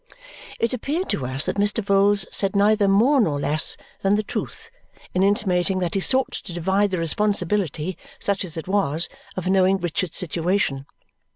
It 0.59 0.73
appeared 0.73 1.09
to 1.11 1.27
us 1.27 1.45
that 1.45 1.57
Mr. 1.57 1.83
Vholes 1.85 2.25
said 2.31 2.55
neither 2.55 2.87
more 2.87 3.21
nor 3.21 3.39
less 3.39 3.77
than 4.01 4.15
the 4.15 4.23
truth 4.23 4.71
in 5.13 5.21
intimating 5.21 5.77
that 5.77 5.93
he 5.93 5.99
sought 5.99 6.31
to 6.31 6.53
divide 6.53 6.89
the 6.89 6.97
responsibility, 6.97 7.99
such 8.17 8.43
as 8.43 8.57
it 8.57 8.67
was, 8.67 9.09
of 9.37 9.45
knowing 9.45 9.77
Richard's 9.77 10.17
situation. 10.17 10.87